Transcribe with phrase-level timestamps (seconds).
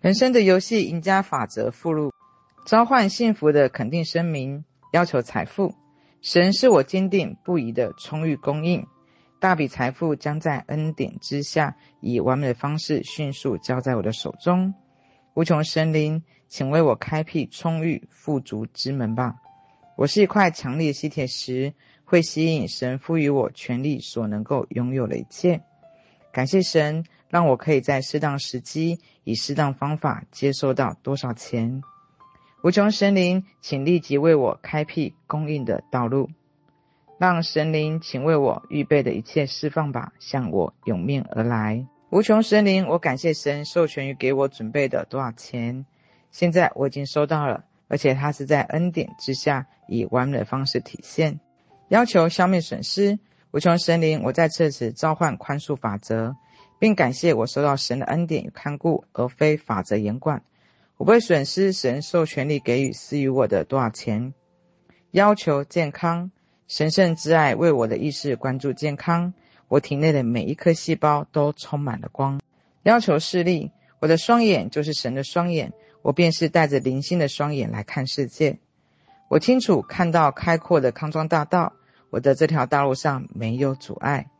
[0.00, 2.10] 人生的游戏赢家法则附录：
[2.64, 5.74] 召唤幸福的肯定声明，要求财富。
[6.22, 8.86] 神是我坚定不移的充裕供应，
[9.40, 14.72] 大笔财富将在恩典之下，以完美的方式迅速交在我的手中。
[15.34, 19.34] 无穷神灵，请为我开辟充裕富足之门吧。
[19.98, 21.74] 我是一块强力的吸铁石，
[22.06, 25.60] 会吸引神赋予我权力所能够拥有的一切。
[26.32, 31.82] 感谢神，让我可以在适当时机，以适当方法接收到多少钱。
[32.62, 36.28] 无穷神灵，请立即为我开辟供应的道路，
[37.18, 41.86] 让神灵请为我预备的一切释放吧，向我涌面而来。
[42.10, 45.86] 无穷神灵，我感谢神授权于给我准备的多少钱，
[46.32, 51.38] 现在我已经收到了，而且它是在恩典之下以完美的方式体现。
[51.88, 53.18] 要求消灭损失，
[53.52, 56.36] 无穷神灵，我在这时召唤宽恕法则，
[56.80, 60.42] 并感谢我收到神的恩典与看顾，而非法则严管。
[60.96, 64.32] 我不会损失神授权力给予赐予我的多少钱。
[65.10, 66.30] 要求健康，
[66.68, 69.34] 神圣之爱为我的意识关注健康，
[69.68, 72.40] 我体内的每一颗细胞都充满了光。
[72.82, 78.58] 要求视力，我的双眼就是神的双眼，我便是带着灵性的双眼来看世界。
[79.28, 81.74] 我清楚看到开阔的康庄大道，
[82.08, 84.30] 我的这条道路上没有阻碍。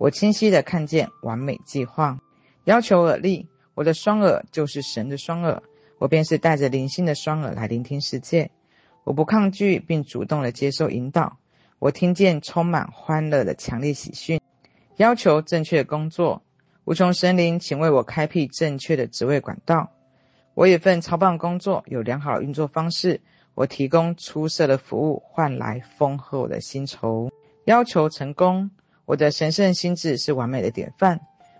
[0.00, 2.20] 我清晰地看见完美计划。
[2.64, 5.62] 要求耳力，我的双耳就是神的双耳。
[5.98, 8.50] 我便是带着灵性的双耳来聆听世界，
[9.04, 11.36] 我不抗拒并主动的接受引导。
[11.78, 14.40] 我听见充满欢乐的强烈喜讯，
[14.96, 16.40] 要求正确的工作。
[16.86, 19.90] 无穷神灵，请为我开辟正确的职位管道。
[20.54, 23.20] 我有份超棒工作，有良好的运作方式。
[23.54, 27.30] 我提供出色的服务，换来丰厚的薪酬。
[27.66, 28.70] 要求成功。
[29.10, 31.18] 我的神圣心智是完美的典范。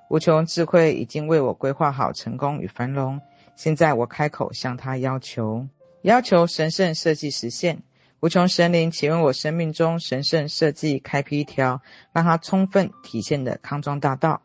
[0.09, 3.21] 无穷智慧已经为我规划好成功与繁荣。
[3.57, 5.67] 现在我开口向他要求，
[6.03, 7.83] 要求神圣设计实现。
[8.21, 14.43] 无穷神灵，请为我生命中神圣设计开辟一条，让它充分体现的康庄大道，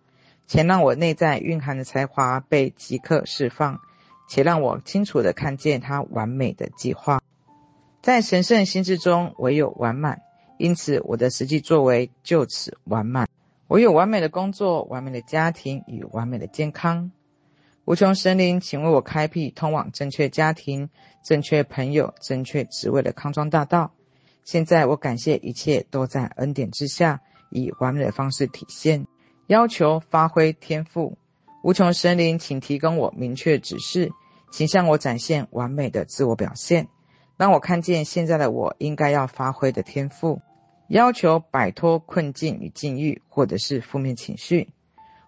[0.47, 3.81] 且让我内在蕴含的才华被即刻释放，
[4.27, 7.21] 且让我清楚地看见它完美的计划。
[8.01, 10.23] 在神圣心智中，唯有完满，
[10.57, 13.27] 因此我的实际作为就此完满。
[13.67, 17.11] 我有完美的工作、完美的家庭与完美的健康。
[17.85, 20.89] 无穷神灵，请为我开辟通往正确家庭、
[21.23, 23.91] 正确朋友、正确职位的康庄大道。
[24.43, 29.07] 现在我感谢一切都在恩典之下，以完美的方式体现。
[29.47, 31.17] 要求发挥天赋，
[31.63, 34.11] 无穷神灵，请提供我明确指示，
[34.51, 36.87] 请向我展现完美的自我表现，
[37.37, 40.41] 让我看见现在的我应该要发挥的天赋。
[40.87, 44.69] 要求摆脱困境与境遇，或者是负面情绪。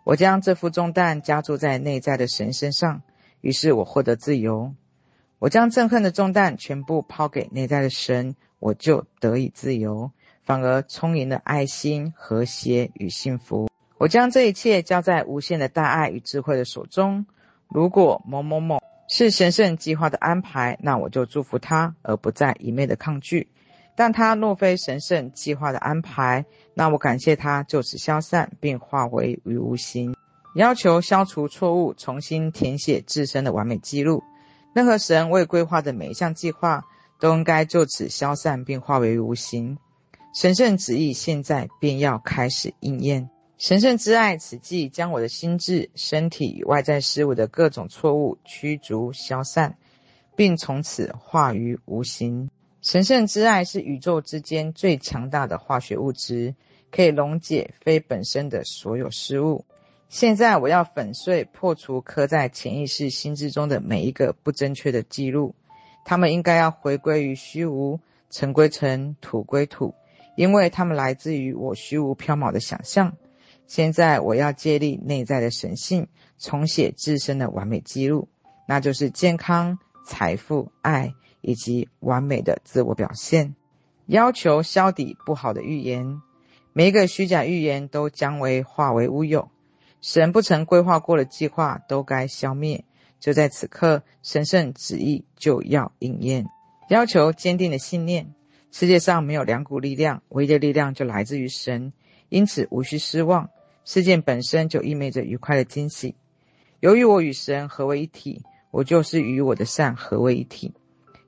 [0.04, 3.02] 我将这副重担加注在内在的神身上，
[3.42, 4.76] 于是我获得自由。
[5.40, 10.12] 我将憎恨的重担全部抛给内在的神，我就得以自由，
[10.44, 13.68] 反而充盈了爱心、和谐与幸福。
[13.98, 17.26] 我将这一切交在无限的大爱与智慧的手中。
[17.68, 18.80] 如果某某某
[19.10, 23.50] 是神圣计划的安排，那我就祝福他，而不再一味的抗拒。
[23.96, 30.16] 但他若非神圣计划的安排，那我感谢他就此消散，并化为于无形。
[30.56, 34.24] 要求消除错误，重新填写自身的完美记录。
[34.74, 36.86] 任何神未规划的每一项计划，
[37.20, 39.78] 都应该就此消散，并化为无形。
[40.36, 43.30] 神圣旨意现在便要开始应验。
[43.58, 49.78] 神圣之爱此际将我的心智、身体与外在事物的各种错误驱逐消散，
[50.36, 52.52] 并从此化于无形。
[52.84, 56.54] 神圣之爱是宇宙之间最强大的化学物质，
[56.92, 59.66] 可以溶解非本身的所有事物。
[60.08, 65.56] 现在我要粉碎、破除刻在潜意识心智中的每一个不正确的记录，
[66.06, 69.96] 它们应该要回归于虚无，尘归尘，土归土，
[70.36, 73.18] 因为它们来自于我虚无缥缈的想象。
[73.68, 76.08] 现在我要建立内在的神性，
[76.40, 78.28] 重写自身的完美记录，
[78.68, 81.14] 那就是健康、财富、爱。
[81.40, 83.56] 以及完美的自我表现，
[84.06, 86.20] 要求消抵不好的预言，
[86.74, 89.50] 每一个虚假预言都将为化为乌有。
[90.02, 92.84] 神不曾规划过的计划都该消灭。
[93.22, 96.48] 就在此刻，神圣旨意就要应验。
[96.90, 98.34] 要求坚定的信念，
[98.72, 101.94] 世界上没有两股力量，唯一的力量就来自于神，
[102.28, 103.52] 因此无需失望。
[103.88, 106.14] 事件本身就意味着愉快的惊喜。
[106.82, 110.74] 由于我与神合为一体，我就是与我的善合为一体。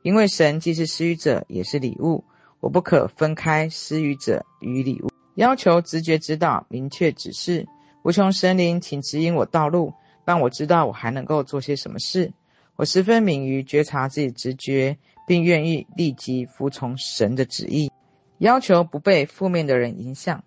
[0.01, 2.25] 因为神既是施予者，也是礼物，
[2.59, 5.09] 我不可分开施予者与礼物。
[5.35, 7.65] 要求直觉指导，明确指示。
[8.03, 9.94] 无穷神灵，请指引我道路，
[10.25, 12.33] 让我知道我还能够做些什么事。
[12.75, 17.89] 我十分敏于觉察自己直觉，并愿意立即服从神的旨意，
[18.38, 20.44] 要求不被负面的人影响。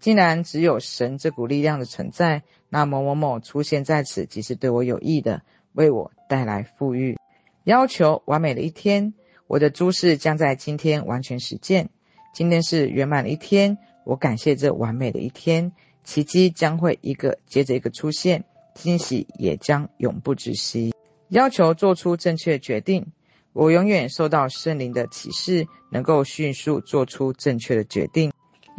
[0.00, 5.42] 既然只有神这股力量的存在，那某某某出现在此，即是对我有益的，
[5.74, 7.18] 为我带来富裕。
[7.64, 9.12] 要求完美的一天，
[9.46, 11.90] 我的诸事将在今天完全实践。
[12.32, 18.44] 今天是圆满的一天，我感谢这完美的一天，奇迹将会一个接着一个出现，
[18.74, 20.94] 惊喜也将永不止息。
[21.28, 23.12] 要求做出正确决定，
[23.52, 28.29] 我永远受到圣灵的启示，能够迅速做出正确的决定。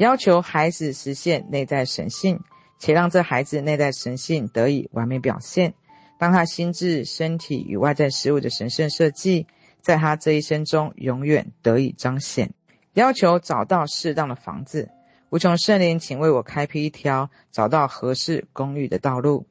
[0.02, 2.40] 要求孩子实现内在神性，
[2.80, 5.76] 且让这孩子内在神性得以完美表现。
[6.18, 9.46] 当他心智、身体与外在事物的神圣设计，
[9.80, 12.52] 在他这一生中永远得以彰显。
[12.94, 14.90] 要求找到适当的房子，
[15.30, 19.46] 无穷圣灵，请为我开辟一条找到合适公寓的道路。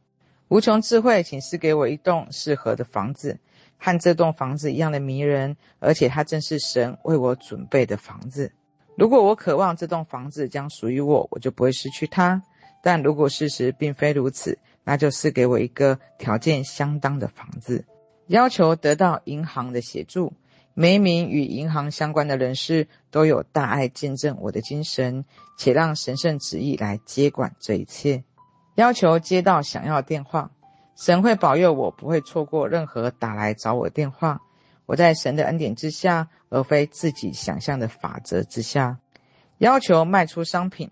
[0.48, 3.38] 无穷智慧，请赐给我一栋适合的房子，
[3.78, 8.50] 和这栋房子一样的迷人，而且它正是神为我准备的房子。
[8.96, 12.42] 如果我渴望这栋房子将属于我，我就不会失去它。
[12.82, 17.84] 但如果事实并非如此，那就赐给我一个条件相当的房子。
[18.26, 20.32] 要求得到银行的协助，
[20.72, 25.24] 每一名与银行相关的人士都有大爱见证我的精神，
[25.58, 28.24] 且让神圣旨意来接管这一切。
[28.76, 30.50] 要求接到想要电话，
[30.96, 34.40] 神会保佑我不会错过任何打来找我电话。
[34.90, 38.98] 我在神的恩典之下，而非自己想象的法则之下。
[39.56, 40.90] 要求卖出商品，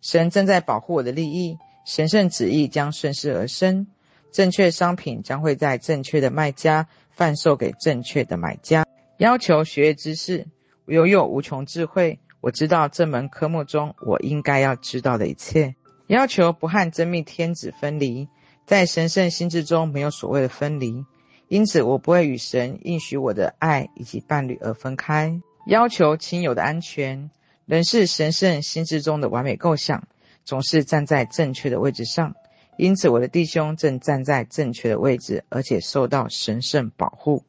[0.00, 3.88] 神正在保护我的利益，神圣旨意将顺势而生，
[4.30, 8.86] 正确商品将会在正确的卖家贩售给正确的买家。
[9.16, 10.46] 要求学业知识，
[10.84, 15.74] 我拥有无穷智慧，我知道这门科目中我应该要知道的一切。
[16.06, 18.28] 要求不和真命天子分离，
[18.64, 21.04] 在神圣心智中没有所谓的分离，
[21.50, 25.40] 因此我不会与神应许我的爱以及伴侣而分开。
[25.66, 27.32] 要求亲友的安全，
[27.66, 30.06] 仍是神圣心智中的完美构想，
[30.44, 32.36] 总是站在正确的位置上，
[32.78, 37.42] 因此我的弟兄正站在正确的位置，而且受到神圣保护。